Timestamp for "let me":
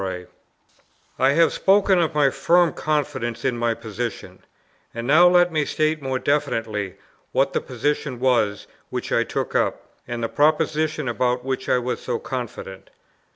5.27-5.63